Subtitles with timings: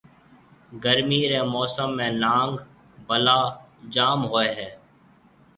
[0.83, 2.53] گرمي رَي موسم ۾ نانگ،
[3.07, 3.39] بلا
[3.93, 4.69] جام ھوئيَ ھيََََ